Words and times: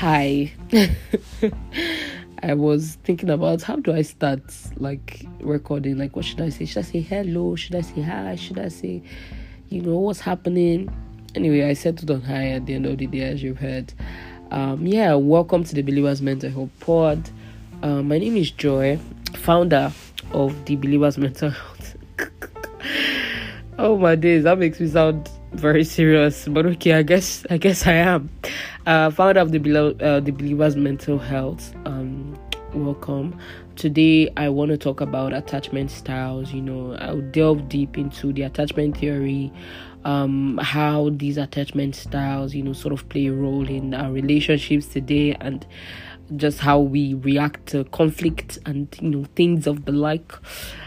Hi. 0.00 0.50
I 2.42 2.54
was 2.54 2.96
thinking 3.04 3.28
about 3.28 3.60
how 3.60 3.76
do 3.76 3.92
I 3.92 4.00
start 4.00 4.40
like 4.78 5.26
recording? 5.40 5.98
Like, 5.98 6.16
what 6.16 6.24
should 6.24 6.40
I 6.40 6.48
say? 6.48 6.64
Should 6.64 6.78
I 6.78 6.82
say 6.88 7.00
hello? 7.02 7.54
Should 7.54 7.74
I 7.74 7.82
say 7.82 8.00
hi? 8.00 8.34
Should 8.36 8.58
I 8.58 8.68
say, 8.68 9.02
you 9.68 9.82
know, 9.82 9.98
what's 9.98 10.20
happening? 10.20 10.90
Anyway, 11.34 11.64
I 11.64 11.74
settled 11.74 12.10
on 12.12 12.22
hi 12.22 12.46
at 12.46 12.64
the 12.64 12.76
end 12.76 12.86
of 12.86 12.96
the 12.96 13.08
day, 13.08 13.20
as 13.20 13.42
you've 13.42 13.58
heard. 13.58 13.92
Um, 14.50 14.86
yeah, 14.86 15.16
welcome 15.16 15.64
to 15.64 15.74
the 15.74 15.82
Believers 15.82 16.22
Mental 16.22 16.48
Health 16.48 16.70
Pod. 16.80 17.28
Uh, 17.82 18.00
my 18.00 18.16
name 18.16 18.38
is 18.38 18.50
Joy, 18.52 18.98
founder 19.34 19.92
of 20.32 20.64
the 20.64 20.76
Believers 20.76 21.18
Mental 21.18 21.50
Health. 21.50 21.79
Oh 23.80 23.96
my 23.96 24.14
days, 24.14 24.44
that 24.44 24.58
makes 24.58 24.78
me 24.78 24.86
sound 24.88 25.30
very 25.52 25.84
serious, 25.84 26.46
but 26.46 26.66
okay, 26.66 26.92
I 26.92 27.02
guess 27.02 27.46
I 27.50 27.56
guess 27.56 27.86
I 27.86 27.94
am. 27.94 28.30
Uh, 28.86 29.10
founder 29.10 29.40
of 29.40 29.52
the 29.52 29.96
uh, 30.00 30.20
the 30.20 30.30
Believers 30.30 30.76
Mental 30.76 31.18
Health. 31.18 31.74
Um, 31.86 32.38
welcome. 32.74 33.38
Today, 33.76 34.30
I 34.36 34.50
want 34.50 34.70
to 34.70 34.76
talk 34.76 35.00
about 35.00 35.32
attachment 35.32 35.90
styles. 35.90 36.52
You 36.52 36.60
know, 36.60 36.94
I'll 36.96 37.22
delve 37.22 37.68
deep 37.70 37.96
into 37.96 38.32
the 38.32 38.42
attachment 38.42 38.98
theory, 38.98 39.50
um, 40.04 40.58
how 40.62 41.10
these 41.12 41.38
attachment 41.38 41.96
styles, 41.96 42.54
you 42.54 42.62
know, 42.62 42.74
sort 42.74 42.92
of 42.92 43.08
play 43.08 43.26
a 43.26 43.32
role 43.32 43.66
in 43.66 43.94
our 43.94 44.12
relationships 44.12 44.86
today, 44.86 45.34
and 45.40 45.66
just 46.36 46.60
how 46.60 46.78
we 46.78 47.14
react 47.14 47.66
to 47.66 47.84
conflict 47.84 48.58
and 48.66 48.96
you 49.00 49.10
know 49.10 49.24
things 49.36 49.66
of 49.66 49.84
the 49.84 49.92
like. 49.92 50.32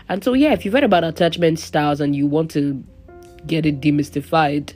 And 0.09 0.23
so, 0.23 0.33
yeah, 0.33 0.53
if 0.53 0.65
you've 0.65 0.73
heard 0.73 0.83
about 0.83 1.03
attachment 1.03 1.59
styles 1.59 2.01
and 2.01 2.15
you 2.15 2.27
want 2.27 2.51
to 2.51 2.83
get 3.47 3.65
it 3.65 3.81
demystified, 3.81 4.75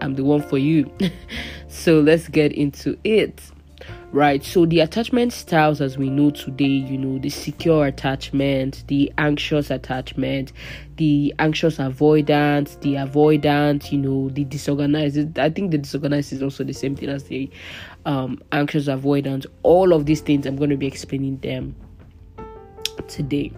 I'm 0.00 0.14
the 0.14 0.24
one 0.24 0.42
for 0.42 0.58
you. 0.58 0.90
so 1.68 2.00
let's 2.00 2.28
get 2.28 2.52
into 2.52 2.98
it. 3.04 3.40
Right, 4.12 4.44
so 4.44 4.66
the 4.66 4.80
attachment 4.80 5.32
styles 5.32 5.80
as 5.80 5.96
we 5.96 6.10
know 6.10 6.30
today, 6.30 6.66
you 6.66 6.98
know, 6.98 7.18
the 7.18 7.30
secure 7.30 7.86
attachment, 7.86 8.84
the 8.88 9.10
anxious 9.16 9.70
attachment, 9.70 10.52
the 10.98 11.34
anxious 11.38 11.78
avoidance, 11.78 12.76
the 12.82 12.94
avoidant, 12.96 13.90
you 13.90 13.96
know, 13.96 14.28
the 14.28 14.44
disorganized. 14.44 15.38
I 15.38 15.48
think 15.48 15.70
the 15.70 15.78
disorganized 15.78 16.30
is 16.34 16.42
also 16.42 16.62
the 16.62 16.74
same 16.74 16.94
thing 16.94 17.08
as 17.08 17.24
the 17.24 17.50
um, 18.04 18.42
anxious 18.52 18.88
avoidance. 18.88 19.46
All 19.62 19.92
of 19.92 20.06
these 20.06 20.20
things, 20.20 20.46
I'm 20.46 20.56
going 20.56 20.70
to 20.70 20.76
be 20.76 20.86
explaining 20.86 21.38
them 21.38 21.74
today. 23.08 23.52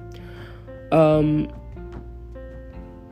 Um, 0.92 1.48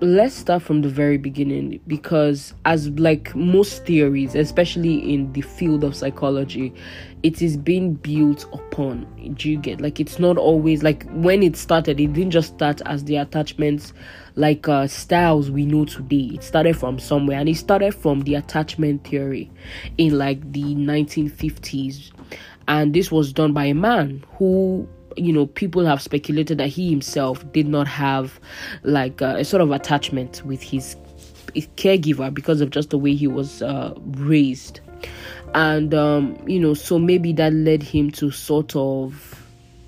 let's 0.03 0.34
start 0.34 0.61
from 0.61 0.83
the 0.83 0.89
very 0.89 1.17
beginning 1.17 1.78
because 1.86 2.55
as 2.64 2.89
like 2.98 3.33
most 3.36 3.86
theories 3.86 4.34
especially 4.34 5.14
in 5.14 5.33
the 5.33 5.41
field 5.42 5.84
of 5.84 5.94
psychology 5.94 6.75
it 7.22 7.41
is 7.41 7.56
being 7.56 7.94
built 7.94 8.44
upon. 8.53 9.06
Do 9.34 9.48
you 9.48 9.59
get 9.59 9.81
like 9.81 10.00
it's 10.00 10.19
not 10.19 10.36
always 10.36 10.83
like 10.83 11.09
when 11.12 11.41
it 11.44 11.56
started 11.56 12.00
it 12.00 12.12
didn't 12.14 12.33
just 12.33 12.55
start 12.55 12.81
as 12.84 13.05
the 13.05 13.14
attachments 13.14 13.92
like 14.34 14.67
uh 14.67 14.89
styles 14.89 15.53
we 15.53 15.64
know 15.64 15.84
today. 15.84 16.31
It 16.34 16.42
started 16.42 16.77
from 16.77 16.98
somewhere 16.98 17.39
and 17.39 17.48
it 17.48 17.56
started 17.56 17.94
from 17.94 18.22
the 18.22 18.34
attachment 18.34 19.06
theory 19.06 19.53
in 19.98 20.19
like 20.19 20.53
the 20.53 20.75
1950s 20.75 22.11
and 22.66 22.92
this 22.92 23.12
was 23.12 23.33
done 23.33 23.53
by 23.53 23.66
a 23.66 23.75
man 23.75 24.25
who 24.37 24.89
you 25.16 25.32
know 25.32 25.46
people 25.46 25.84
have 25.84 26.00
speculated 26.00 26.58
that 26.58 26.68
he 26.68 26.91
himself 26.91 27.50
did 27.52 27.66
not 27.66 27.86
have 27.86 28.41
like 28.82 29.22
uh, 29.22 29.36
a 29.38 29.44
sort 29.44 29.60
of 29.60 29.70
attachment 29.70 30.42
with 30.44 30.62
his, 30.62 30.96
his 31.54 31.66
caregiver 31.77 32.32
because 32.32 32.60
of 32.60 32.70
just 32.70 32.91
the 32.91 32.98
way 32.98 33.14
he 33.14 33.27
was 33.27 33.62
uh, 33.62 33.94
raised. 34.19 34.80
And 35.54 35.94
um, 35.94 36.36
you 36.46 36.60
know 36.60 36.74
so 36.74 36.98
maybe 36.98 37.32
that 37.34 37.52
led 37.52 37.82
him 37.82 38.10
to 38.12 38.30
sort 38.30 38.74
of 38.77 39.38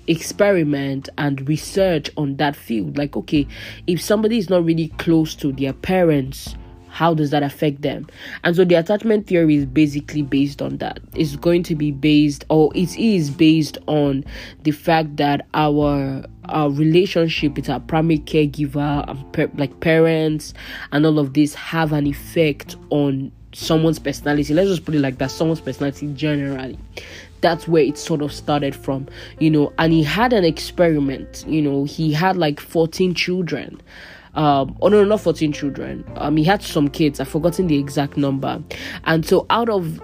experiment 0.07 1.09
and 1.17 1.47
research 1.47 2.11
on 2.17 2.35
that 2.37 2.55
field. 2.55 2.97
Like 2.97 3.15
okay 3.17 3.47
if 3.87 4.01
somebody 4.01 4.37
is 4.37 4.49
not 4.49 4.63
really 4.63 4.89
close 4.97 5.35
to 5.35 5.51
their 5.51 5.73
parents 5.73 6.55
how 6.95 7.13
does 7.13 7.29
that 7.31 7.43
affect 7.43 7.81
them? 7.81 8.07
And 8.45 8.55
so 8.55 8.63
the 8.63 8.75
attachment 8.75 9.27
theory 9.27 9.57
is 9.57 9.65
basically 9.65 10.21
based 10.21 10.61
on 10.61 10.77
that. 10.77 11.01
It's 11.13 11.35
going 11.35 11.61
to 11.63 11.75
be 11.75 11.91
based 11.91 12.45
or 12.49 12.71
it 12.73 12.97
is 12.97 13.29
based 13.29 13.77
on 13.87 14.23
the 14.63 14.71
fact 14.71 15.17
that 15.17 15.45
our 15.53 16.23
our 16.45 16.69
relationship 16.69 17.57
with 17.57 17.69
our 17.69 17.81
primary 17.81 18.19
caregiver 18.19 19.05
and 19.09 19.59
like 19.59 19.77
parents 19.81 20.53
and 20.93 21.05
all 21.05 21.19
of 21.19 21.33
this 21.33 21.53
have 21.53 21.91
an 21.91 22.07
effect 22.07 22.77
on 22.91 23.29
someone's 23.51 23.99
personality. 23.99 24.53
Let's 24.53 24.69
just 24.69 24.85
put 24.85 24.95
it 24.95 25.01
like 25.01 25.17
that 25.17 25.31
someone's 25.31 25.59
personality 25.59 26.07
generally. 26.13 26.79
That's 27.41 27.67
where 27.67 27.83
it 27.83 27.97
sort 27.97 28.21
of 28.21 28.31
started 28.31 28.73
from 28.73 29.09
you 29.39 29.49
know 29.49 29.73
and 29.77 29.91
he 29.91 30.01
had 30.01 30.31
an 30.31 30.45
experiment 30.45 31.43
you 31.45 31.61
know 31.61 31.83
he 31.83 32.13
had 32.13 32.37
like 32.37 32.61
14 32.61 33.13
children 33.13 33.81
um 34.35 34.77
oh 34.81 34.89
no 34.89 35.03
not 35.03 35.21
14 35.21 35.51
children. 35.51 36.03
Um 36.15 36.37
he 36.37 36.43
had 36.43 36.61
some 36.61 36.87
kids. 36.89 37.19
I've 37.19 37.27
forgotten 37.27 37.67
the 37.67 37.77
exact 37.77 38.17
number. 38.17 38.61
And 39.05 39.25
so 39.25 39.45
out 39.49 39.69
of 39.69 39.99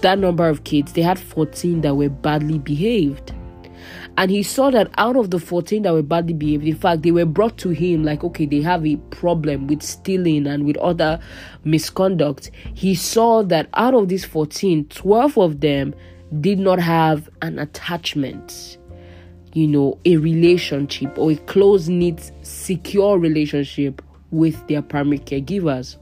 that 0.00 0.18
number 0.18 0.48
of 0.48 0.64
kids 0.64 0.92
they 0.92 1.02
had 1.02 1.18
14 1.18 1.80
that 1.82 1.94
were 1.94 2.08
badly 2.08 2.58
behaved. 2.58 3.32
And 4.16 4.32
he 4.32 4.42
saw 4.42 4.70
that 4.70 4.90
out 4.98 5.14
of 5.16 5.30
the 5.30 5.38
14 5.38 5.82
that 5.82 5.92
were 5.92 6.02
badly 6.02 6.34
behaved 6.34 6.64
in 6.64 6.74
fact 6.74 7.02
they 7.02 7.12
were 7.12 7.24
brought 7.24 7.56
to 7.58 7.70
him 7.70 8.02
like 8.02 8.24
okay 8.24 8.46
they 8.46 8.60
have 8.62 8.84
a 8.84 8.96
problem 9.10 9.68
with 9.68 9.82
stealing 9.82 10.46
and 10.46 10.64
with 10.64 10.76
other 10.78 11.20
misconduct. 11.64 12.50
He 12.74 12.94
saw 12.94 13.42
that 13.44 13.68
out 13.74 13.94
of 13.94 14.08
these 14.08 14.24
14 14.24 14.86
12 14.86 15.38
of 15.38 15.60
them 15.60 15.94
did 16.40 16.58
not 16.58 16.78
have 16.78 17.28
an 17.42 17.58
attachment 17.58 18.77
you 19.58 19.66
know, 19.66 19.98
a 20.04 20.16
relationship 20.18 21.18
or 21.18 21.32
a 21.32 21.36
close 21.36 21.88
knit, 21.88 22.30
secure 22.42 23.18
relationship 23.18 24.00
with 24.30 24.64
their 24.68 24.82
primary 24.82 25.18
caregivers. 25.18 25.96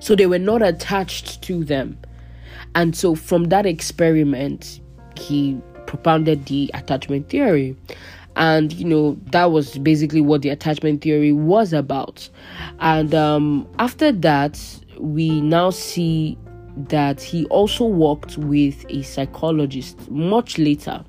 So 0.00 0.16
they 0.16 0.26
were 0.26 0.38
not 0.38 0.62
attached 0.62 1.42
to 1.42 1.62
them. 1.62 1.98
And 2.74 2.96
so 2.96 3.14
from 3.14 3.44
that 3.44 3.66
experiment, 3.66 4.80
he 5.14 5.60
propounded 5.86 6.46
the 6.46 6.70
attachment 6.72 7.28
theory. 7.28 7.76
And 8.36 8.72
you 8.72 8.86
know, 8.86 9.18
that 9.26 9.52
was 9.52 9.76
basically 9.78 10.22
what 10.22 10.40
the 10.40 10.48
attachment 10.48 11.02
theory 11.02 11.32
was 11.32 11.74
about. 11.74 12.30
And 12.78 13.14
um, 13.14 13.68
after 13.78 14.10
that, 14.10 14.58
we 14.98 15.42
now 15.42 15.68
see 15.68 16.38
that 16.76 17.20
he 17.20 17.44
also 17.46 17.84
worked 17.84 18.38
with 18.38 18.86
a 18.88 19.02
psychologist 19.02 20.10
much 20.10 20.56
later 20.56 21.04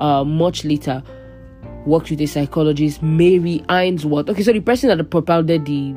uh, 0.00 0.24
much 0.24 0.64
later 0.64 1.02
worked 1.86 2.10
with 2.10 2.20
a 2.20 2.26
psychologist, 2.26 3.02
Mary 3.02 3.64
Ainsworth. 3.70 4.28
Okay, 4.28 4.42
so 4.42 4.52
the 4.52 4.60
person 4.60 4.96
that 4.96 5.10
propounded 5.10 5.64
the 5.64 5.94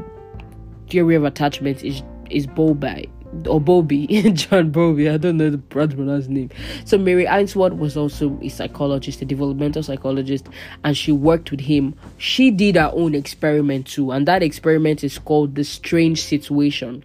theory 0.90 1.16
of 1.16 1.24
attachment 1.24 1.84
is 1.84 2.04
is 2.30 2.48
Bowlby 2.48 3.10
or 3.48 3.60
Bowlby, 3.60 4.32
John 4.34 4.72
Bowlby. 4.72 5.10
I 5.10 5.18
don't 5.18 5.38
know 5.38 5.50
the 5.50 5.58
pronounce 5.58 6.28
name. 6.28 6.50
So 6.86 6.98
Mary 6.98 7.26
Ainsworth 7.26 7.74
was 7.74 7.98
also 7.98 8.38
a 8.42 8.50
psychologist, 8.50 9.22
a 9.22 9.26
developmental 9.26 9.84
psychologist, 9.84 10.48
and 10.84 10.96
she 10.96 11.12
worked 11.12 11.52
with 11.52 11.62
him. 11.62 11.96
She 12.18 12.52
did 12.52 12.76
her 12.76 12.92
own 12.94 13.16
experiment 13.16 13.88
too, 13.88 14.12
and 14.12 14.28
that 14.28 14.44
experiment 14.44 15.04
is 15.04 15.18
called 15.18 15.56
the 15.56 15.64
strange 15.64 16.24
situation. 16.24 17.04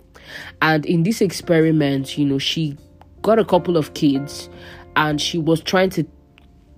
And 0.60 0.84
in 0.84 1.02
this 1.02 1.20
experiment, 1.20 2.18
you 2.18 2.26
know, 2.26 2.38
she 2.38 2.76
got 3.22 3.38
a 3.38 3.44
couple 3.44 3.76
of 3.76 3.94
kids 3.94 4.48
and 4.96 5.20
she 5.20 5.38
was 5.38 5.60
trying 5.60 5.90
to 5.90 6.06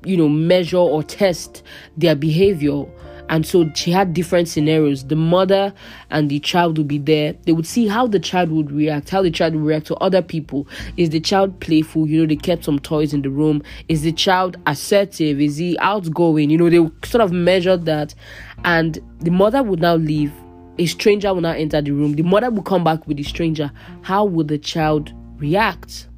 you 0.05 0.16
know 0.16 0.28
measure 0.28 0.78
or 0.78 1.03
test 1.03 1.62
their 1.97 2.15
behavior. 2.15 2.84
And 3.31 3.47
so 3.47 3.71
she 3.75 3.93
had 3.93 4.12
different 4.12 4.49
scenarios. 4.49 5.06
The 5.06 5.15
mother 5.15 5.72
and 6.11 6.28
the 6.28 6.41
child 6.41 6.78
would 6.78 6.88
be 6.88 6.99
there. 6.99 7.34
They 7.44 7.53
would 7.53 7.66
see 7.66 7.87
how 7.87 8.09
the 8.09 8.19
child 8.19 8.51
would 8.51 8.72
react 8.72 9.10
how 9.10 9.22
the 9.22 9.30
child 9.30 9.54
would 9.54 9.65
react 9.65 9.86
to 9.86 9.95
other 9.97 10.21
people. 10.21 10.66
Is 10.97 11.10
the 11.10 11.21
child 11.21 11.60
playful? 11.60 12.09
You 12.09 12.22
know 12.22 12.27
they 12.27 12.34
kept 12.34 12.65
some 12.65 12.80
toys 12.80 13.15
in 13.15 13.22
the 13.22 13.30
room. 13.30 13.63
Is 13.89 14.03
the 14.03 14.10
child 14.10 14.57
assertive? 14.66 15.41
Is 15.41 15.59
he 15.59 15.78
outgoing? 15.78 16.51
You 16.51 16.59
know 16.59 16.69
they 16.69 17.07
sort 17.07 17.22
of 17.22 17.30
measured 17.30 17.84
that. 17.84 18.16
And 18.65 18.98
the 19.21 19.30
mother 19.30 19.63
would 19.63 19.80
now 19.80 19.95
leave. 19.95 20.33
A 20.78 20.86
stranger 20.86 21.33
would 21.33 21.45
now 21.45 21.53
enter 21.53 21.80
the 21.80 21.92
room. 21.92 22.15
The 22.15 22.22
mother 22.22 22.51
would 22.51 22.65
come 22.65 22.83
back 22.83 23.07
with 23.07 23.16
the 23.16 23.22
stranger. 23.22 23.71
How 24.03 24.24
would 24.24 24.48
the 24.48 24.59
child 24.59 25.13
react 25.36 26.09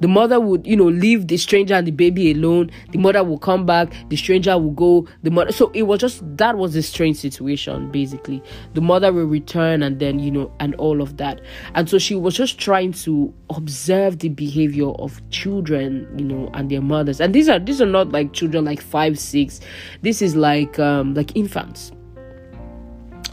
the 0.00 0.08
mother 0.08 0.40
would, 0.40 0.66
you 0.66 0.76
know, 0.76 0.86
leave 0.88 1.26
the 1.26 1.36
stranger 1.36 1.74
and 1.74 1.86
the 1.86 1.90
baby 1.90 2.32
alone. 2.32 2.70
The 2.92 2.98
mother 2.98 3.24
will 3.24 3.38
come 3.38 3.66
back. 3.66 3.92
The 4.08 4.16
stranger 4.16 4.56
will 4.58 4.70
go. 4.70 5.08
The 5.22 5.30
mother. 5.30 5.52
So 5.52 5.70
it 5.74 5.82
was 5.82 6.00
just 6.00 6.22
that 6.36 6.56
was 6.56 6.76
a 6.76 6.82
strange 6.82 7.16
situation, 7.16 7.90
basically. 7.90 8.42
The 8.74 8.80
mother 8.80 9.12
will 9.12 9.26
return, 9.26 9.82
and 9.82 9.98
then 9.98 10.18
you 10.18 10.30
know, 10.30 10.52
and 10.60 10.74
all 10.76 11.00
of 11.00 11.16
that. 11.16 11.40
And 11.74 11.88
so 11.88 11.98
she 11.98 12.14
was 12.14 12.36
just 12.36 12.58
trying 12.58 12.92
to 12.92 13.32
observe 13.50 14.18
the 14.20 14.28
behavior 14.28 14.88
of 14.88 15.20
children, 15.30 16.08
you 16.18 16.24
know, 16.24 16.50
and 16.54 16.70
their 16.70 16.82
mothers. 16.82 17.20
And 17.20 17.34
these 17.34 17.48
are 17.48 17.58
these 17.58 17.80
are 17.80 17.86
not 17.86 18.10
like 18.10 18.32
children 18.32 18.64
like 18.64 18.80
five, 18.80 19.18
six. 19.18 19.60
This 20.02 20.22
is 20.22 20.36
like 20.36 20.78
um 20.78 21.14
like 21.14 21.36
infants 21.36 21.92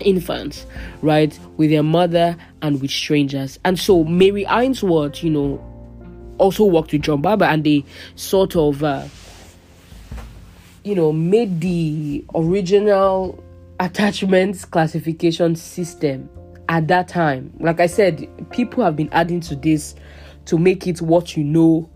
infants, 0.01 0.65
right, 1.01 1.39
with 1.55 1.69
their 1.69 1.81
mother 1.81 2.35
and 2.61 2.81
with 2.81 2.91
strangers. 2.91 3.57
And 3.63 3.79
so 3.79 4.03
Mary 4.03 4.45
Ainsworth, 4.49 5.23
you 5.23 5.29
know, 5.29 5.74
also 6.37 6.65
worked 6.65 6.91
with 6.91 7.03
John 7.03 7.21
Bowlby 7.21 7.45
and 7.45 7.63
they 7.63 7.85
sort 8.15 8.55
of, 8.55 8.83
uh, 8.83 9.05
you 10.83 10.95
know, 10.95 11.11
made 11.11 11.61
the 11.61 12.23
original 12.33 13.43
attachments 13.79 14.65
classification 14.65 15.55
system 15.55 16.29
at 16.69 16.87
that 16.87 17.07
time. 17.07 17.51
Like 17.59 17.79
I 17.79 17.87
said, 17.87 18.27
people 18.51 18.83
have 18.83 18.95
been 18.95 19.09
adding 19.11 19.39
to 19.41 19.55
this 19.55 19.95
to 20.45 20.57
make 20.57 20.87
it 20.87 21.01
what 21.01 21.35
you 21.35 21.43
know. 21.43 21.89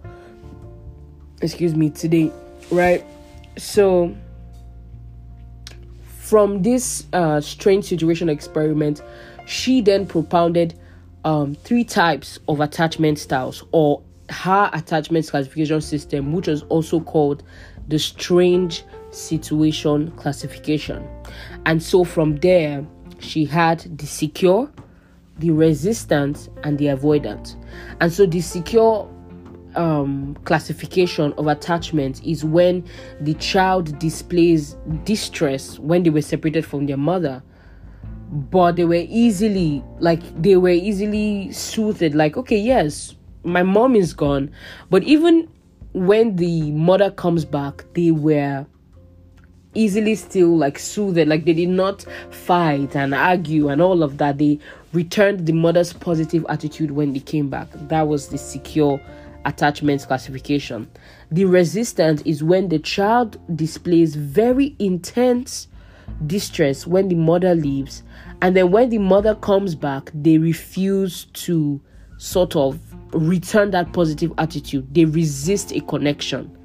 Excuse 1.42 1.74
me, 1.74 1.90
today, 1.90 2.32
right? 2.70 3.06
So, 3.58 4.14
from 6.18 6.62
this 6.62 7.06
uh, 7.14 7.40
strange 7.40 7.86
situation 7.86 8.28
experiment, 8.28 9.02
she 9.46 9.82
then 9.82 10.06
propounded 10.06 10.78
um, 11.24 11.56
three 11.56 11.84
types 11.84 12.40
of 12.48 12.60
attachment 12.60 13.20
styles 13.20 13.64
or 13.72 14.02
her 14.30 14.70
attachment 14.74 15.28
classification 15.28 15.82
system, 15.82 16.34
which 16.34 16.48
was 16.48 16.64
also 16.64 17.00
called 17.00 17.44
the 17.88 18.00
strange 18.00 18.84
situation 19.12 20.12
classification. 20.12 21.08
And 21.66 21.82
so 21.82 22.04
from 22.04 22.38
there, 22.38 22.86
she 23.20 23.46
had 23.46 23.98
the 23.98 24.06
secure, 24.06 24.72
the 25.40 25.52
resistant, 25.52 26.50
and 26.64 26.78
the 26.78 26.86
avoidant. 26.86 27.56
And 28.00 28.12
so 28.12 28.26
the 28.26 28.42
secure 28.42 29.10
um, 29.76 30.36
classification 30.46 31.34
of 31.34 31.48
attachment 31.48 32.24
is 32.24 32.44
when 32.44 32.84
the 33.22 33.34
child 33.36 33.98
displays 34.00 34.76
distress 35.04 35.80
when 35.80 36.04
they 36.04 36.10
were 36.10 36.22
separated 36.22 36.66
from 36.66 36.88
their 36.88 36.98
mother 36.98 37.44
but 38.32 38.76
they 38.76 38.86
were 38.86 39.06
easily 39.08 39.84
like 40.00 40.22
they 40.42 40.56
were 40.56 40.70
easily 40.70 41.52
soothed 41.52 42.14
like 42.16 42.38
okay 42.38 42.58
yes 42.58 43.16
my 43.44 43.64
mom 43.64 43.96
is 43.96 44.14
gone 44.14 44.52
but 44.90 45.04
even 45.04 45.48
when 45.94 46.36
the 46.36 46.72
mother 46.72 47.12
comes 47.12 47.46
back 47.46 47.84
they 47.94 48.12
were 48.12 48.66
easily 49.74 50.16
still 50.16 50.58
like 50.58 50.80
soothed. 50.80 51.28
Like 51.28 51.46
they 51.46 51.54
did 51.54 51.70
not 51.70 52.06
fight 52.32 52.96
and 52.96 53.14
argue 53.14 53.70
and 53.70 53.82
all 53.82 54.04
of 54.04 54.18
that. 54.18 54.38
They 54.38 54.60
returned 54.94 55.46
the 55.46 55.54
mother's 55.54 55.94
positive 55.94 56.46
attitude 56.50 56.92
when 56.92 57.14
they 57.14 57.20
came 57.20 57.50
back. 57.50 57.68
That 57.74 58.08
was 58.08 58.28
the 58.30 58.38
secure 58.38 59.00
attachment 59.46 60.06
classification. 60.06 60.90
The 61.32 61.46
resistant 61.46 62.26
is 62.26 62.44
when 62.44 62.70
the 62.70 62.80
child 62.80 63.40
displays 63.56 64.16
very 64.16 64.76
intense 64.80 65.68
distress 66.26 66.88
when 66.88 67.08
the 67.08 67.16
mother 67.16 67.54
leaves 67.54 68.02
and 68.42 68.58
then 68.58 68.72
when 68.72 68.90
the 68.90 68.98
mother 68.98 69.36
comes 69.36 69.76
back 69.76 70.10
they 70.12 70.40
refuse 70.40 71.26
to 71.34 71.80
sort 72.18 72.56
of 72.56 72.80
return 73.14 73.72
that 73.72 73.92
positive 73.94 74.32
attitude 74.38 74.94
they 74.94 75.06
resist 75.06 75.72
a 75.72 75.82
connection 75.82 76.56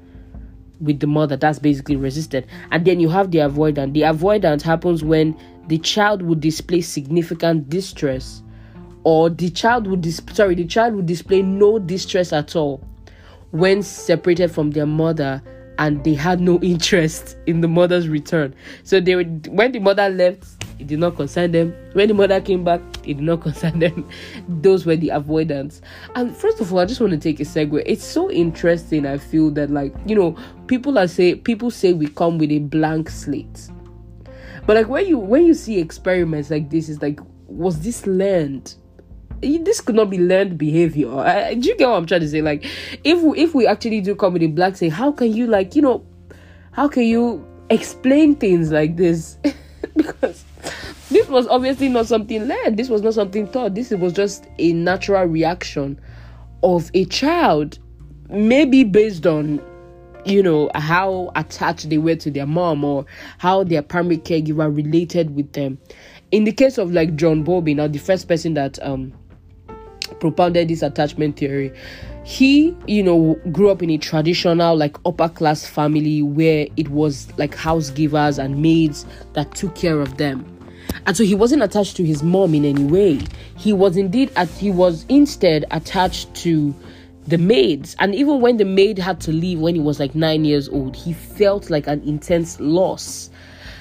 with 0.79 0.99
the 0.99 1.07
mother. 1.07 1.37
That's 1.37 1.59
basically 1.59 1.95
resisted. 1.95 2.47
And 2.71 2.85
then 2.85 2.99
you 2.99 3.09
have 3.09 3.31
the 3.31 3.39
avoidant 3.39 3.93
the 3.93 4.01
avoidant 4.01 4.61
happens 4.61 5.03
when 5.03 5.37
the 5.67 5.77
child 5.77 6.21
would 6.21 6.41
display 6.41 6.81
significant 6.81 7.69
distress 7.69 8.41
or 9.03 9.29
the 9.29 9.49
child 9.49 9.87
would 9.87 10.01
dis- 10.01 10.21
sorry 10.33 10.55
the 10.55 10.65
child 10.65 10.95
would 10.95 11.05
display 11.05 11.41
no 11.41 11.79
distress 11.79 12.33
at 12.33 12.55
all 12.55 12.83
when 13.51 13.81
separated 13.81 14.51
from 14.51 14.71
their 14.71 14.85
mother 14.85 15.41
and 15.77 16.03
they 16.03 16.13
had 16.13 16.39
no 16.39 16.59
interest 16.61 17.37
in 17.45 17.61
the 17.61 17.67
mother's 17.67 18.07
return. 18.07 18.53
So 18.83 18.99
they 18.99 19.15
would 19.15 19.47
when 19.47 19.71
the 19.71 19.79
mother 19.79 20.09
left 20.09 20.64
it 20.79 20.87
did 20.87 20.99
not 20.99 21.15
concern 21.15 21.51
them. 21.51 21.73
When 21.93 22.07
the 22.07 22.13
mother 22.13 22.41
came 22.41 22.63
back, 22.63 22.81
it 23.03 23.15
did 23.15 23.21
not 23.21 23.41
concern 23.41 23.79
them. 23.79 24.07
Those 24.47 24.85
were 24.85 24.95
the 24.95 25.09
avoidance. 25.09 25.81
And 26.15 26.35
first 26.35 26.59
of 26.59 26.71
all, 26.73 26.79
I 26.79 26.85
just 26.85 27.01
want 27.01 27.11
to 27.11 27.19
take 27.19 27.39
a 27.39 27.43
segue. 27.43 27.81
It's 27.85 28.03
so 28.03 28.29
interesting. 28.31 29.05
I 29.05 29.17
feel 29.17 29.51
that 29.51 29.69
like 29.69 29.93
you 30.05 30.15
know, 30.15 30.37
people 30.67 30.97
are 30.97 31.07
say 31.07 31.35
people 31.35 31.71
say 31.71 31.93
we 31.93 32.07
come 32.07 32.37
with 32.37 32.51
a 32.51 32.59
blank 32.59 33.09
slate, 33.09 33.69
but 34.65 34.75
like 34.75 34.87
when 34.87 35.07
you 35.07 35.17
when 35.17 35.45
you 35.45 35.53
see 35.53 35.79
experiments 35.79 36.49
like 36.49 36.69
this, 36.69 36.89
it's 36.89 37.01
like 37.01 37.19
was 37.47 37.81
this 37.81 38.05
learned? 38.05 38.75
this 39.41 39.81
could 39.81 39.95
not 39.95 40.09
be 40.09 40.17
learned 40.17 40.57
behavior. 40.57 41.13
I, 41.19 41.53
do 41.53 41.69
you 41.69 41.77
get 41.77 41.87
what 41.87 41.97
I'm 41.97 42.05
trying 42.05 42.21
to 42.21 42.29
say? 42.29 42.41
Like, 42.41 42.65
if 43.03 43.21
we, 43.21 43.37
if 43.37 43.53
we 43.53 43.67
actually 43.67 44.01
do 44.01 44.15
come 44.15 44.33
with 44.33 44.41
a 44.41 44.47
blank 44.47 44.77
slate, 44.77 44.93
how 44.93 45.11
can 45.11 45.33
you 45.33 45.45
like 45.45 45.75
you 45.75 45.81
know, 45.81 46.05
how 46.71 46.87
can 46.87 47.03
you 47.03 47.45
explain 47.69 48.35
things 48.35 48.71
like 48.71 48.97
this? 48.97 49.37
was 51.35 51.47
obviously 51.47 51.89
not 51.89 52.07
something 52.07 52.45
learned. 52.45 52.77
This 52.77 52.87
was 52.87 53.01
not 53.01 53.13
something 53.13 53.49
taught. 53.49 53.75
This 53.75 53.91
was 53.91 54.13
just 54.13 54.47
a 54.57 54.71
natural 54.71 55.25
reaction 55.25 55.99
of 56.63 56.89
a 56.93 57.03
child, 57.05 57.77
maybe 58.29 58.85
based 58.85 59.27
on 59.27 59.61
you 60.25 60.41
know 60.41 60.71
how 60.73 61.31
attached 61.35 61.89
they 61.89 61.97
were 61.97 62.15
to 62.15 62.31
their 62.31 62.47
mom 62.47 62.85
or 62.85 63.05
how 63.37 63.65
their 63.65 63.81
primary 63.81 64.17
caregiver 64.17 64.73
related 64.73 65.35
with 65.35 65.51
them. 65.51 65.77
In 66.31 66.45
the 66.45 66.53
case 66.53 66.77
of 66.77 66.93
like 66.93 67.17
John 67.17 67.43
Bowlby, 67.43 67.73
now 67.73 67.89
the 67.89 67.99
first 67.99 68.29
person 68.29 68.53
that 68.53 68.81
um 68.81 69.11
propounded 70.21 70.69
this 70.69 70.83
attachment 70.83 71.35
theory, 71.37 71.73
he 72.23 72.73
you 72.87 73.03
know 73.03 73.37
grew 73.51 73.69
up 73.69 73.83
in 73.83 73.89
a 73.89 73.97
traditional 73.97 74.77
like 74.77 74.95
upper 75.05 75.27
class 75.27 75.65
family 75.65 76.21
where 76.21 76.65
it 76.77 76.87
was 76.87 77.27
like 77.37 77.53
house 77.53 77.89
givers 77.89 78.39
and 78.39 78.61
maids 78.61 79.05
that 79.33 79.53
took 79.53 79.75
care 79.75 79.99
of 79.99 80.15
them 80.15 80.54
and 81.05 81.15
so 81.15 81.23
he 81.23 81.35
wasn't 81.35 81.63
attached 81.63 81.95
to 81.97 82.03
his 82.03 82.23
mom 82.23 82.53
in 82.53 82.65
any 82.65 82.83
way. 82.83 83.19
He 83.57 83.73
was 83.73 83.97
indeed 83.97 84.31
at 84.35 84.49
he 84.49 84.71
was 84.71 85.05
instead 85.09 85.65
attached 85.71 86.33
to 86.35 86.73
the 87.27 87.37
maids. 87.37 87.95
And 87.99 88.13
even 88.13 88.41
when 88.41 88.57
the 88.57 88.65
maid 88.65 88.99
had 88.99 89.19
to 89.21 89.31
leave 89.31 89.59
when 89.59 89.75
he 89.75 89.81
was 89.81 89.99
like 89.99 90.15
nine 90.15 90.45
years 90.45 90.69
old 90.69 90.95
he 90.95 91.13
felt 91.13 91.69
like 91.69 91.87
an 91.87 92.01
intense 92.03 92.59
loss. 92.59 93.29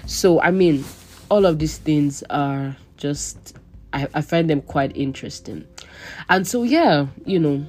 So 0.06 0.40
i 0.40 0.50
mean 0.50 0.84
all 1.30 1.46
of 1.46 1.58
these 1.58 1.78
things 1.78 2.22
are 2.30 2.76
just 2.96 3.56
I, 3.92 4.08
I 4.14 4.20
find 4.22 4.50
them 4.50 4.60
quite 4.62 4.96
interesting. 4.96 5.66
And 6.28 6.46
so 6.46 6.62
yeah 6.62 7.06
you 7.24 7.38
know 7.38 7.64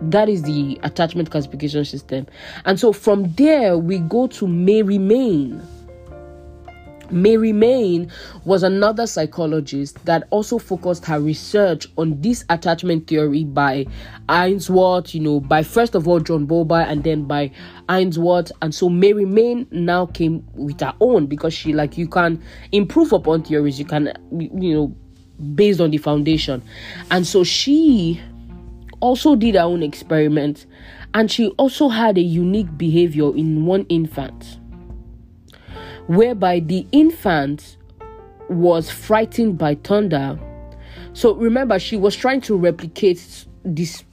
that 0.00 0.28
is 0.28 0.42
the 0.42 0.78
attachment 0.84 1.30
classification 1.30 1.84
system. 1.84 2.26
And 2.64 2.78
so 2.78 2.92
from 2.92 3.32
there 3.32 3.76
we 3.76 3.98
go 3.98 4.26
to 4.28 4.46
mary 4.46 4.98
main 4.98 5.62
Mary 7.10 7.52
Main 7.52 8.10
was 8.44 8.62
another 8.62 9.06
psychologist 9.06 10.04
that 10.04 10.26
also 10.30 10.58
focused 10.58 11.04
her 11.06 11.20
research 11.20 11.86
on 11.96 12.20
this 12.20 12.44
attachment 12.50 13.06
theory 13.06 13.44
by 13.44 13.86
Ainsworth, 14.30 15.14
you 15.14 15.20
know, 15.20 15.40
by 15.40 15.62
first 15.62 15.94
of 15.94 16.06
all 16.06 16.20
John 16.20 16.46
Bowlby 16.46 16.74
and 16.74 17.04
then 17.04 17.24
by 17.24 17.50
Ainsworth. 17.90 18.52
And 18.62 18.74
so 18.74 18.88
Mary 18.88 19.24
Main 19.24 19.66
now 19.70 20.06
came 20.06 20.46
with 20.54 20.80
her 20.80 20.94
own 21.00 21.26
because 21.26 21.54
she 21.54 21.72
like 21.72 21.96
you 21.96 22.08
can 22.08 22.42
improve 22.72 23.12
upon 23.12 23.42
theories, 23.42 23.78
you 23.78 23.84
can 23.84 24.12
you 24.38 24.74
know, 24.74 24.96
based 25.54 25.80
on 25.80 25.90
the 25.90 25.98
foundation. 25.98 26.62
And 27.10 27.26
so 27.26 27.44
she 27.44 28.20
also 29.00 29.36
did 29.36 29.54
her 29.54 29.62
own 29.62 29.82
experiment 29.82 30.66
and 31.14 31.30
she 31.30 31.48
also 31.50 31.88
had 31.88 32.18
a 32.18 32.22
unique 32.22 32.76
behavior 32.76 33.34
in 33.34 33.64
one 33.64 33.86
infant 33.88 34.58
whereby 36.08 36.60
the 36.60 36.86
infant 36.92 37.76
was 38.48 38.90
frightened 38.90 39.56
by 39.56 39.76
thunder. 39.76 40.38
So 41.12 41.34
remember, 41.34 41.78
she 41.78 41.96
was 41.96 42.16
trying 42.16 42.40
to 42.42 42.56
replicate 42.56 43.46
this 43.64 44.04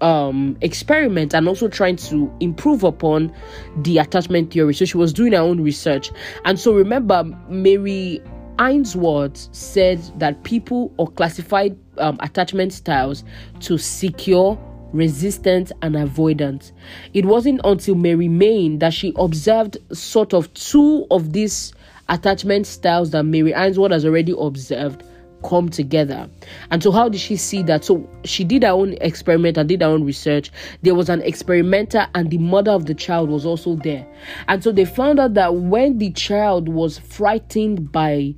um, 0.00 0.56
experiment 0.60 1.34
and 1.34 1.46
also 1.46 1.68
trying 1.68 1.96
to 1.96 2.32
improve 2.40 2.82
upon 2.82 3.32
the 3.76 3.98
attachment 3.98 4.52
theory. 4.52 4.74
So 4.74 4.84
she 4.84 4.96
was 4.96 5.12
doing 5.12 5.32
her 5.32 5.38
own 5.38 5.60
research. 5.60 6.10
And 6.44 6.58
so 6.58 6.74
remember, 6.74 7.24
Mary 7.48 8.20
Ainsworth 8.58 9.48
said 9.54 10.00
that 10.18 10.42
people 10.44 10.92
or 10.96 11.08
classified 11.08 11.76
um, 11.98 12.18
attachment 12.20 12.72
styles 12.72 13.24
to 13.60 13.78
secure 13.78 14.58
resistant, 14.92 15.72
and 15.82 15.94
avoidant. 15.94 16.72
It 17.14 17.24
wasn't 17.24 17.60
until 17.64 17.94
Mary 17.94 18.28
Main 18.28 18.78
that 18.78 18.94
she 18.94 19.12
observed 19.16 19.78
sort 19.92 20.34
of 20.34 20.52
two 20.54 21.06
of 21.10 21.32
these 21.32 21.72
attachment 22.08 22.66
styles 22.66 23.10
that 23.10 23.24
Mary 23.24 23.52
Ainsworth 23.52 23.92
has 23.92 24.04
already 24.04 24.34
observed 24.38 25.02
come 25.42 25.68
together. 25.68 26.28
And 26.70 26.82
so, 26.82 26.90
how 26.90 27.08
did 27.08 27.20
she 27.20 27.36
see 27.36 27.62
that? 27.64 27.84
So, 27.84 28.08
she 28.24 28.44
did 28.44 28.62
her 28.62 28.70
own 28.70 28.94
experiment 29.00 29.58
and 29.58 29.68
did 29.68 29.82
her 29.82 29.88
own 29.88 30.04
research. 30.04 30.50
There 30.82 30.94
was 30.94 31.08
an 31.08 31.20
experimenter, 31.22 32.06
and 32.14 32.30
the 32.30 32.38
mother 32.38 32.70
of 32.70 32.86
the 32.86 32.94
child 32.94 33.28
was 33.28 33.44
also 33.44 33.76
there. 33.76 34.06
And 34.48 34.62
so, 34.62 34.72
they 34.72 34.84
found 34.84 35.18
out 35.18 35.34
that 35.34 35.54
when 35.54 35.98
the 35.98 36.10
child 36.12 36.68
was 36.68 36.98
frightened 36.98 37.92
by 37.92 38.34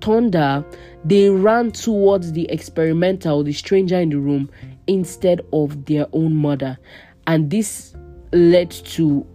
thunder, 0.00 0.64
they 1.04 1.30
ran 1.30 1.70
towards 1.70 2.32
the 2.32 2.50
experimenter 2.50 3.30
or 3.30 3.44
the 3.44 3.52
stranger 3.52 3.98
in 3.98 4.10
the 4.10 4.18
room 4.18 4.50
instead 4.86 5.40
of 5.52 5.84
their 5.86 6.06
own 6.12 6.34
mother. 6.34 6.78
And 7.26 7.50
this 7.50 7.94
led 8.32 8.70
to 8.70 9.26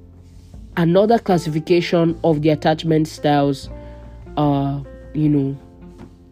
another 0.76 1.20
classification 1.20 2.20
of 2.24 2.42
the 2.42 2.50
attachment 2.50 3.08
styles, 3.08 3.70
uh, 4.38 4.82
you 5.14 5.30
know, 5.30 5.58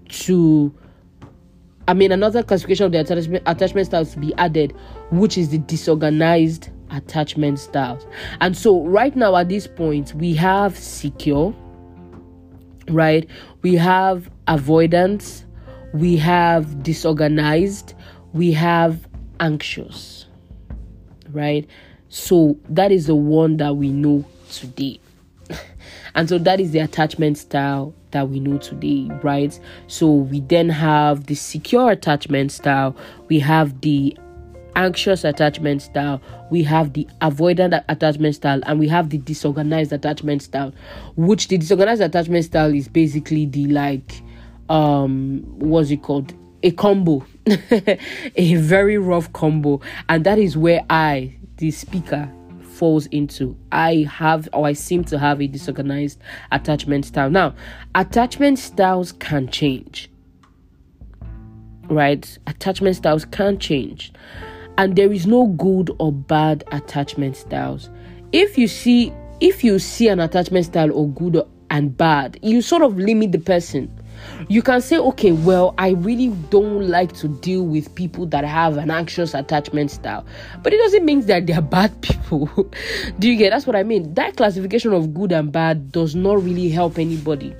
to 0.09 0.73
I 1.87 1.93
mean, 1.93 2.11
another 2.11 2.41
classification 2.41 2.87
of 2.87 2.91
the 2.91 2.99
attachment, 2.99 3.43
attachment 3.45 3.87
styles 3.87 4.13
to 4.13 4.19
be 4.19 4.33
added, 4.35 4.73
which 5.11 5.37
is 5.37 5.49
the 5.49 5.59
disorganized 5.59 6.69
attachment 6.89 7.59
styles. 7.59 8.07
And 8.41 8.57
so, 8.57 8.83
right 8.85 9.15
now 9.15 9.35
at 9.35 9.49
this 9.49 9.67
point, 9.67 10.13
we 10.15 10.33
have 10.33 10.75
secure, 10.75 11.53
right? 12.89 13.29
We 13.61 13.75
have 13.75 14.31
avoidance, 14.47 15.45
we 15.93 16.17
have 16.17 16.81
disorganized, 16.81 17.93
we 18.35 18.51
have 18.51 19.07
anxious, 19.39 20.27
right? 21.31 21.67
So, 22.09 22.57
that 22.69 22.91
is 22.91 23.07
the 23.07 23.15
one 23.15 23.57
that 23.57 23.75
we 23.75 23.89
know 23.89 24.23
today. 24.51 24.99
and 26.15 26.29
so, 26.29 26.37
that 26.37 26.59
is 26.59 26.71
the 26.71 26.79
attachment 26.79 27.39
style 27.39 27.95
that 28.15 28.29
we 28.29 28.39
know 28.39 28.57
today, 28.57 29.09
right? 29.23 29.59
So 29.87 30.09
we 30.09 30.39
then 30.39 30.69
have 30.69 31.25
the 31.25 31.35
secure 31.35 31.91
attachment 31.91 32.53
style, 32.53 32.95
we 33.27 33.39
have 33.39 33.81
the 33.81 34.17
anxious 34.77 35.25
attachment 35.25 35.81
style, 35.81 36.21
we 36.49 36.63
have 36.63 36.93
the 36.93 37.05
avoidant 37.21 37.83
attachment 37.89 38.35
style, 38.35 38.61
and 38.65 38.79
we 38.79 38.87
have 38.87 39.09
the 39.09 39.17
disorganized 39.17 39.91
attachment 39.91 40.43
style. 40.43 40.73
Which 41.17 41.49
the 41.49 41.57
disorganized 41.57 42.01
attachment 42.01 42.45
style 42.45 42.73
is 42.73 42.87
basically 42.87 43.47
the 43.47 43.65
like 43.67 44.21
um 44.69 45.43
what's 45.59 45.91
it 45.91 46.01
called? 46.01 46.33
A 46.63 46.71
combo, 46.71 47.25
a 48.35 48.55
very 48.55 48.97
rough 48.97 49.31
combo, 49.33 49.81
and 50.09 50.23
that 50.25 50.39
is 50.39 50.57
where 50.57 50.83
I, 50.89 51.35
the 51.57 51.71
speaker, 51.71 52.31
falls 52.75 53.05
into. 53.07 53.55
I 53.71 54.07
have 54.11 54.49
or 54.53 54.65
I 54.65 54.73
seem 54.73 55.03
to 55.05 55.17
have 55.17 55.41
a 55.41 55.47
disorganized 55.47 56.19
attachment 56.51 57.05
style. 57.05 57.29
Now, 57.29 57.55
attachment 57.93 58.59
styles 58.59 59.11
can 59.13 59.47
change. 59.49 60.09
Right? 61.87 62.37
Attachment 62.47 62.95
styles 62.95 63.25
can 63.25 63.59
change. 63.59 64.11
And 64.77 64.95
there 64.95 65.11
is 65.11 65.25
no 65.25 65.47
good 65.47 65.91
or 65.99 66.11
bad 66.11 66.63
attachment 66.71 67.37
styles. 67.37 67.89
If 68.31 68.57
you 68.57 68.67
see 68.67 69.13
if 69.39 69.63
you 69.63 69.79
see 69.79 70.07
an 70.07 70.19
attachment 70.19 70.65
style 70.65 70.91
or 70.91 71.07
good 71.09 71.41
and 71.69 71.95
bad, 71.95 72.39
you 72.41 72.61
sort 72.61 72.81
of 72.81 72.97
limit 72.97 73.31
the 73.31 73.39
person 73.39 73.91
you 74.47 74.61
can 74.61 74.81
say, 74.81 74.97
okay, 74.97 75.31
well, 75.31 75.73
I 75.77 75.91
really 75.91 76.29
don't 76.49 76.87
like 76.87 77.13
to 77.13 77.27
deal 77.27 77.65
with 77.65 77.93
people 77.95 78.25
that 78.27 78.43
have 78.43 78.77
an 78.77 78.91
anxious 78.91 79.33
attachment 79.33 79.91
style, 79.91 80.25
but 80.63 80.73
it 80.73 80.77
doesn't 80.77 81.05
mean 81.05 81.21
that 81.21 81.47
they're 81.47 81.61
bad 81.61 82.01
people. 82.01 82.49
Do 83.19 83.29
you 83.29 83.37
get? 83.37 83.51
That's 83.51 83.67
what 83.67 83.75
I 83.75 83.83
mean. 83.83 84.13
That 84.13 84.35
classification 84.37 84.93
of 84.93 85.13
good 85.13 85.31
and 85.31 85.51
bad 85.51 85.91
does 85.91 86.15
not 86.15 86.43
really 86.43 86.69
help 86.69 86.97
anybody 86.97 87.55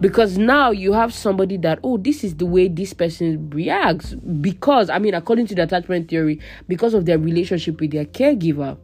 because 0.00 0.38
now 0.38 0.70
you 0.70 0.92
have 0.94 1.12
somebody 1.12 1.58
that 1.58 1.78
oh 1.84 1.98
this 1.98 2.24
is 2.24 2.36
the 2.36 2.46
way 2.46 2.68
this 2.68 2.94
person 2.94 3.50
reacts 3.50 4.14
because 4.40 4.88
i 4.88 4.98
mean 4.98 5.12
according 5.12 5.46
to 5.46 5.54
the 5.54 5.62
attachment 5.62 6.08
theory 6.08 6.40
because 6.68 6.94
of 6.94 7.04
their 7.04 7.18
relationship 7.18 7.78
with 7.80 7.90
their 7.90 8.06
caregiver 8.06 8.78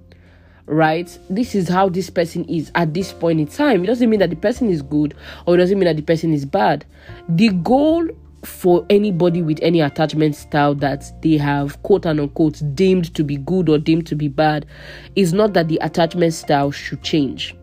right? 0.66 1.18
This 1.30 1.54
is 1.54 1.68
how 1.68 1.88
this 1.88 2.10
person 2.10 2.44
is 2.44 2.70
at 2.74 2.92
this 2.92 3.12
point 3.12 3.40
in 3.40 3.46
time. 3.46 3.84
It 3.84 3.86
doesn't 3.86 4.10
mean 4.10 4.20
that 4.20 4.30
the 4.30 4.36
person 4.36 4.68
is 4.68 4.82
good 4.82 5.14
or 5.46 5.54
it 5.54 5.58
doesn't 5.58 5.78
mean 5.78 5.86
that 5.86 5.96
the 5.96 6.02
person 6.02 6.32
is 6.32 6.44
bad. 6.44 6.84
The 7.28 7.50
goal 7.50 8.08
for 8.44 8.86
anybody 8.90 9.42
with 9.42 9.58
any 9.60 9.80
attachment 9.80 10.36
style 10.36 10.74
that 10.76 11.04
they 11.22 11.36
have 11.36 11.82
quote 11.82 12.06
unquote 12.06 12.62
deemed 12.74 13.12
to 13.14 13.24
be 13.24 13.36
good 13.36 13.68
or 13.68 13.78
deemed 13.78 14.06
to 14.06 14.14
be 14.14 14.28
bad 14.28 14.66
is 15.16 15.32
not 15.32 15.52
that 15.52 15.68
the 15.68 15.78
attachment 15.82 16.32
style 16.32 16.70
should 16.70 17.02
change. 17.02 17.56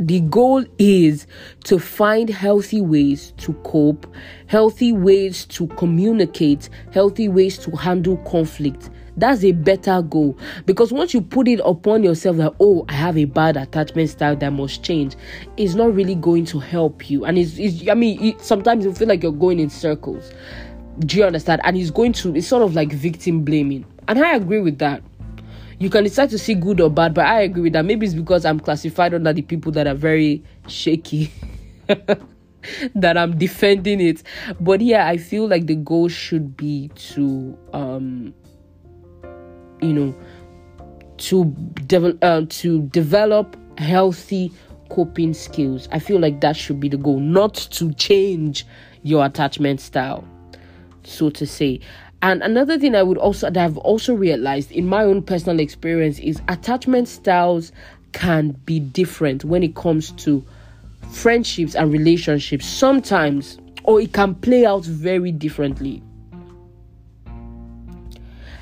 The 0.00 0.20
goal 0.20 0.64
is 0.78 1.26
to 1.64 1.80
find 1.80 2.30
healthy 2.30 2.80
ways 2.80 3.32
to 3.38 3.52
cope, 3.64 4.06
healthy 4.46 4.92
ways 4.92 5.44
to 5.46 5.66
communicate, 5.66 6.68
healthy 6.92 7.28
ways 7.28 7.58
to 7.58 7.72
handle 7.72 8.16
conflict 8.18 8.90
that's 9.18 9.44
a 9.44 9.52
better 9.52 10.00
goal. 10.02 10.38
Because 10.66 10.92
once 10.92 11.12
you 11.12 11.20
put 11.20 11.48
it 11.48 11.60
upon 11.64 12.02
yourself 12.02 12.36
that 12.36 12.54
oh 12.60 12.84
i 12.88 12.92
have 12.92 13.16
a 13.18 13.24
bad 13.24 13.56
attachment 13.56 14.10
style 14.10 14.36
that 14.36 14.52
must 14.52 14.82
change 14.82 15.16
it's 15.56 15.74
not 15.74 15.94
really 15.94 16.14
going 16.14 16.44
to 16.46 16.58
help 16.58 17.10
you. 17.10 17.24
And 17.24 17.38
it's, 17.38 17.58
it's 17.58 17.88
i 17.88 17.94
mean 17.94 18.22
it, 18.22 18.40
sometimes 18.40 18.84
you 18.84 18.94
feel 18.94 19.08
like 19.08 19.22
you're 19.22 19.32
going 19.32 19.58
in 19.60 19.70
circles. 19.70 20.32
Do 21.00 21.16
you 21.16 21.24
understand? 21.24 21.60
And 21.64 21.76
it's 21.76 21.90
going 21.90 22.12
to 22.14 22.34
it's 22.36 22.48
sort 22.48 22.62
of 22.62 22.74
like 22.74 22.92
victim 22.92 23.44
blaming. 23.44 23.84
And 24.06 24.18
i 24.18 24.34
agree 24.34 24.60
with 24.60 24.78
that. 24.78 25.02
You 25.80 25.90
can 25.90 26.02
decide 26.02 26.30
to 26.30 26.38
see 26.38 26.54
good 26.54 26.80
or 26.80 26.90
bad 26.90 27.14
but 27.14 27.26
i 27.26 27.42
agree 27.42 27.62
with 27.62 27.72
that. 27.74 27.84
Maybe 27.84 28.06
it's 28.06 28.14
because 28.14 28.44
i'm 28.44 28.60
classified 28.60 29.14
under 29.14 29.32
the 29.32 29.42
people 29.42 29.72
that 29.72 29.86
are 29.86 29.94
very 29.94 30.42
shaky 30.66 31.32
that 32.94 33.16
I'm 33.16 33.38
defending 33.38 34.00
it. 34.00 34.22
But 34.60 34.80
yeah, 34.80 35.06
I 35.06 35.16
feel 35.16 35.48
like 35.48 35.66
the 35.66 35.76
goal 35.76 36.08
should 36.08 36.56
be 36.56 36.88
to 37.12 37.56
um 37.72 38.34
you 39.80 39.92
know 39.92 40.14
to 41.18 41.44
develop 41.86 42.18
uh, 42.22 42.42
to 42.48 42.82
develop 42.88 43.56
healthy 43.78 44.52
coping 44.88 45.34
skills. 45.34 45.88
I 45.92 45.98
feel 45.98 46.18
like 46.18 46.40
that 46.40 46.56
should 46.56 46.80
be 46.80 46.88
the 46.88 46.96
goal 46.96 47.20
not 47.20 47.54
to 47.54 47.92
change 47.94 48.66
your 49.02 49.24
attachment 49.24 49.80
style 49.80 50.24
so 51.08 51.30
to 51.30 51.46
say. 51.46 51.80
And 52.20 52.42
another 52.42 52.78
thing 52.78 52.96
i 52.96 53.02
would 53.02 53.18
also 53.18 53.48
that 53.48 53.64
i've 53.64 53.78
also 53.78 54.12
realized 54.12 54.72
in 54.72 54.86
my 54.86 55.04
own 55.04 55.22
personal 55.22 55.60
experience 55.60 56.18
is 56.18 56.40
attachment 56.48 57.06
styles 57.06 57.70
can 58.12 58.50
be 58.64 58.80
different 58.80 59.44
when 59.44 59.62
it 59.62 59.76
comes 59.76 60.10
to 60.12 60.44
friendships 61.12 61.74
and 61.76 61.92
relationships. 61.92 62.66
Sometimes 62.66 63.58
or 63.84 64.00
it 64.00 64.12
can 64.12 64.34
play 64.34 64.66
out 64.66 64.84
very 64.84 65.30
differently 65.30 66.02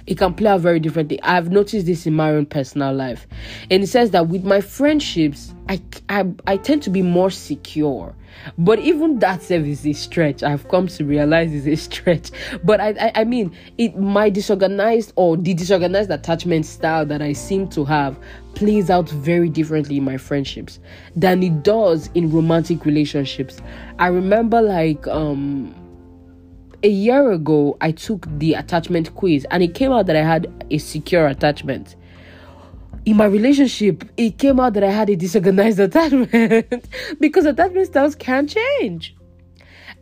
it 0.06 0.18
can 0.18 0.34
play 0.34 0.50
out 0.50 0.60
very 0.60 0.80
differently. 0.80 1.20
I've 1.22 1.50
noticed 1.50 1.86
this 1.86 2.06
in 2.06 2.14
my 2.14 2.30
own 2.30 2.46
personal 2.46 2.94
life. 2.94 3.26
And 3.70 3.82
it 3.82 3.88
says 3.88 4.12
that 4.12 4.28
with 4.28 4.44
my 4.44 4.60
friendships, 4.60 5.52
I, 5.68 5.80
I, 6.08 6.24
I 6.46 6.56
tend 6.58 6.82
to 6.84 6.90
be 6.90 7.02
more 7.02 7.30
secure. 7.30 8.14
But 8.58 8.78
even 8.80 9.18
that 9.20 9.42
self 9.42 9.64
is 9.64 9.84
a 9.86 9.92
stretch. 9.92 10.42
I've 10.42 10.68
come 10.68 10.86
to 10.88 11.04
realize 11.04 11.52
is 11.52 11.66
a 11.66 11.74
stretch. 11.76 12.30
But 12.62 12.80
I, 12.80 12.90
I, 13.00 13.12
I 13.16 13.24
mean, 13.24 13.56
it 13.78 13.96
my 13.96 14.30
disorganized 14.30 15.12
or 15.16 15.36
the 15.36 15.54
disorganized 15.54 16.10
attachment 16.10 16.66
style 16.66 17.06
that 17.06 17.22
I 17.22 17.32
seem 17.32 17.68
to 17.70 17.84
have 17.84 18.18
plays 18.54 18.88
out 18.90 19.08
very 19.10 19.48
differently 19.48 19.98
in 19.98 20.04
my 20.04 20.16
friendships 20.16 20.78
than 21.14 21.42
it 21.42 21.62
does 21.62 22.10
in 22.14 22.30
romantic 22.30 22.84
relationships. 22.84 23.60
I 23.98 24.06
remember 24.08 24.62
like 24.62 25.06
um 25.08 25.74
a 26.82 26.88
year 26.88 27.32
ago, 27.32 27.76
I 27.80 27.92
took 27.92 28.26
the 28.38 28.54
attachment 28.54 29.14
quiz 29.14 29.46
and 29.50 29.62
it 29.62 29.74
came 29.74 29.92
out 29.92 30.06
that 30.06 30.16
I 30.16 30.22
had 30.22 30.66
a 30.70 30.78
secure 30.78 31.26
attachment. 31.26 31.96
In 33.04 33.16
my 33.16 33.26
relationship, 33.26 34.04
it 34.16 34.38
came 34.38 34.58
out 34.58 34.74
that 34.74 34.84
I 34.84 34.90
had 34.90 35.08
a 35.10 35.16
disorganized 35.16 35.78
attachment 35.80 36.88
because 37.20 37.46
attachment 37.46 37.86
styles 37.86 38.14
can 38.14 38.48
change. 38.48 39.14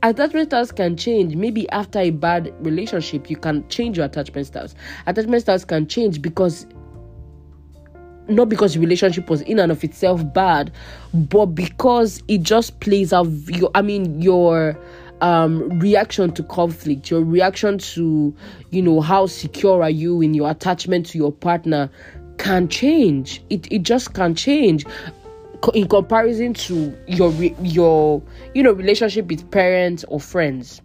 Attachment 0.03 0.49
styles 0.51 0.73
can 0.73 0.97
change. 0.97 1.35
Maybe 1.35 1.69
after 1.71 1.99
a 1.99 2.11
bad 2.11 2.53
relationship, 2.65 3.31
you 3.31 3.37
can 3.37 3.67
change 3.69 3.97
your 3.97 4.07
attachment 4.07 4.47
styles. 4.47 4.75
Attachment 5.07 5.43
styles 5.43 5.65
can 5.65 5.87
change 5.87 6.21
because 6.21 6.67
not 8.29 8.49
because 8.49 8.75
the 8.75 8.81
relationship 8.81 9.29
was 9.29 9.43
in 9.43 9.59
and 9.59 9.71
of 9.71 9.85
itself 9.85 10.23
bad, 10.33 10.73
but 11.13 11.47
because 11.47 12.23
it 12.29 12.43
just 12.43 12.81
plays 12.81 13.13
out 13.13 13.27
your 13.49 13.71
I 13.75 13.83
mean 13.83 14.21
your 14.21 14.79
um, 15.25 15.79
reaction 15.79 16.33
to 16.33 16.43
conflict, 16.43 17.11
your 17.11 17.23
reaction 17.23 17.79
to, 17.79 18.37
you 18.71 18.83
know, 18.83 19.01
how 19.01 19.25
secure 19.25 19.83
are 19.83 19.89
you 19.89 20.21
in 20.21 20.35
your 20.35 20.51
attachment 20.51 21.07
to 21.07 21.19
your 21.19 21.33
partner 21.33 21.91
can 22.37 22.69
change. 22.69 23.43
It, 23.49 23.73
it 23.73 23.85
just 23.85 24.13
can 24.13 24.35
change 24.35 24.85
in 25.73 25.89
comparison 25.89 26.53
to 26.53 26.95
your 27.07 27.33
your 27.33 28.23
you 28.55 28.63
know 28.63 28.73
relationship 28.73 29.27
with 29.29 29.51
parents 29.51 30.05
or 30.09 30.21
friends. 30.21 30.83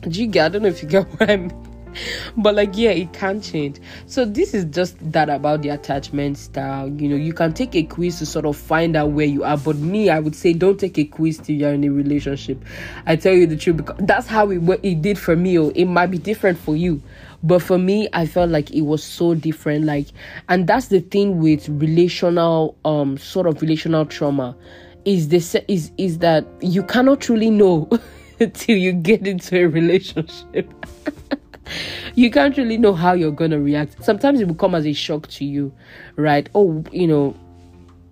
Do 0.00 0.20
you 0.20 0.26
get? 0.26 0.46
I 0.46 0.48
don't 0.48 0.62
know 0.62 0.68
if 0.68 0.82
you 0.82 0.88
get 0.88 1.06
what 1.20 1.30
I 1.30 1.36
mean. 1.36 1.65
but 2.36 2.54
like 2.54 2.76
yeah 2.76 2.90
it 2.90 3.12
can 3.12 3.40
change. 3.40 3.78
So 4.06 4.24
this 4.24 4.54
is 4.54 4.64
just 4.66 4.96
that 5.12 5.28
about 5.28 5.62
the 5.62 5.70
attachment 5.70 6.38
style. 6.38 6.88
You 6.88 7.08
know 7.08 7.16
you 7.16 7.32
can 7.32 7.52
take 7.52 7.74
a 7.74 7.82
quiz 7.82 8.18
to 8.18 8.26
sort 8.26 8.46
of 8.46 8.56
find 8.56 8.96
out 8.96 9.10
where 9.10 9.26
you 9.26 9.44
are 9.44 9.56
but 9.56 9.76
me 9.76 10.10
i 10.10 10.18
would 10.18 10.34
say 10.34 10.52
don't 10.52 10.78
take 10.78 10.98
a 10.98 11.04
quiz 11.04 11.38
till 11.38 11.56
you're 11.56 11.72
in 11.72 11.84
a 11.84 11.88
relationship. 11.90 12.64
I 13.06 13.16
tell 13.16 13.32
you 13.32 13.46
the 13.46 13.56
truth 13.56 13.78
because 13.78 13.96
that's 14.00 14.26
how 14.26 14.50
it, 14.50 14.80
it 14.82 15.02
did 15.02 15.18
for 15.18 15.36
me 15.36 15.58
oh, 15.58 15.70
it 15.74 15.86
might 15.86 16.08
be 16.08 16.18
different 16.18 16.58
for 16.58 16.76
you 16.76 17.02
but 17.42 17.60
for 17.60 17.78
me 17.78 18.08
i 18.12 18.26
felt 18.26 18.50
like 18.50 18.70
it 18.70 18.82
was 18.82 19.02
so 19.02 19.34
different 19.34 19.84
like 19.84 20.06
and 20.48 20.66
that's 20.66 20.88
the 20.88 21.00
thing 21.00 21.38
with 21.38 21.68
relational 21.68 22.76
um 22.84 23.16
sort 23.18 23.46
of 23.46 23.60
relational 23.60 24.04
trauma 24.06 24.56
is 25.04 25.28
this 25.28 25.54
is 25.68 25.92
is 25.98 26.18
that 26.18 26.46
you 26.60 26.82
cannot 26.82 27.20
truly 27.20 27.50
know 27.50 27.88
till 28.54 28.76
you 28.76 28.92
get 28.92 29.26
into 29.26 29.56
a 29.56 29.66
relationship 29.66 30.72
you 32.14 32.30
can't 32.30 32.56
really 32.56 32.78
know 32.78 32.94
how 32.94 33.12
you're 33.12 33.30
gonna 33.32 33.60
react. 33.60 34.02
Sometimes 34.04 34.40
it 34.40 34.48
will 34.48 34.54
come 34.54 34.74
as 34.74 34.86
a 34.86 34.92
shock 34.92 35.28
to 35.28 35.44
you, 35.44 35.72
right? 36.16 36.48
Oh, 36.54 36.84
you 36.92 37.06
know, 37.06 37.36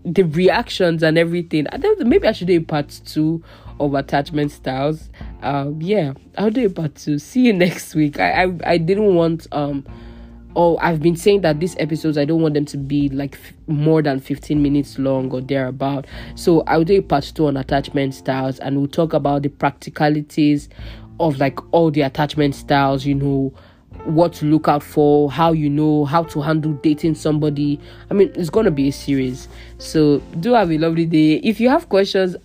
the 0.04 0.22
reactions 0.22 1.02
and 1.02 1.16
everything. 1.18 1.66
I 1.68 1.76
don't 1.78 2.06
maybe 2.06 2.28
I 2.28 2.32
should 2.32 2.48
do 2.48 2.56
a 2.56 2.60
part 2.60 2.88
two 3.04 3.42
of 3.80 3.94
attachment 3.94 4.52
styles. 4.52 5.10
um 5.42 5.80
yeah 5.82 6.12
i'll 6.38 6.50
do 6.50 6.66
a 6.66 6.70
part 6.70 6.94
two 6.94 7.18
see 7.18 7.40
you 7.46 7.52
next 7.66 7.94
week 7.94 8.18
i 8.18 8.44
i, 8.44 8.58
I 8.64 8.78
didn't 8.78 9.14
want 9.14 9.46
um 9.52 9.84
oh 10.56 10.78
i've 10.78 11.02
been 11.02 11.16
saying 11.16 11.40
that 11.40 11.58
these 11.60 11.76
episodes 11.78 12.16
i 12.16 12.24
don't 12.24 12.40
want 12.40 12.54
them 12.54 12.64
to 12.66 12.76
be 12.76 13.08
like 13.08 13.34
f- 13.34 13.52
more 13.66 14.00
than 14.00 14.20
15 14.20 14.62
minutes 14.62 14.98
long 14.98 15.30
or 15.32 15.40
thereabout 15.40 16.06
so 16.36 16.60
i'll 16.62 16.84
do 16.84 16.98
a 16.98 17.02
part 17.02 17.24
two 17.34 17.46
on 17.46 17.56
attachment 17.56 18.14
styles 18.14 18.58
and 18.60 18.78
we'll 18.78 18.86
talk 18.86 19.12
about 19.12 19.42
the 19.42 19.48
practicalities 19.48 20.68
of 21.20 21.38
like 21.38 21.58
all 21.72 21.90
the 21.90 22.02
attachment 22.02 22.54
styles 22.54 23.04
you 23.04 23.14
know 23.14 23.52
what 24.04 24.32
to 24.34 24.44
look 24.44 24.68
out 24.68 24.82
for 24.82 25.30
how 25.30 25.52
you 25.52 25.70
know 25.70 26.04
how 26.04 26.22
to 26.24 26.42
handle 26.42 26.72
dating 26.82 27.14
somebody. 27.14 27.80
I 28.10 28.14
mean 28.14 28.32
it's 28.34 28.50
gonna 28.50 28.70
be 28.70 28.88
a 28.88 28.92
series. 28.92 29.48
So 29.78 30.18
do 30.40 30.52
have 30.52 30.70
a 30.70 30.78
lovely 30.78 31.06
day. 31.06 31.34
If 31.36 31.60
you 31.60 31.68
have 31.68 31.88
questions 31.88 32.36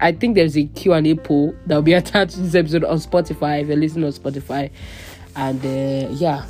i 0.00 0.10
think 0.10 0.34
there's 0.34 0.56
a 0.56 0.64
q&a 0.64 1.14
poll 1.14 1.54
that 1.66 1.76
will 1.76 1.82
be 1.82 1.92
attached 2.00 2.34
to 2.34 2.40
this 2.40 2.54
episode 2.54 2.84
on 2.84 2.98
spotify. 2.98 3.62
If 3.62 3.68
you're 3.68 3.76
listening 3.76 4.04
on 4.04 4.12
spotify. 4.12 4.70
And 5.36 5.64
uh, 5.64 6.08
yeah 6.12 6.46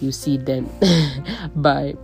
you 0.00 0.12
see 0.12 0.36
it 0.36 0.46
then. 0.46 0.70
Bye 1.56 1.96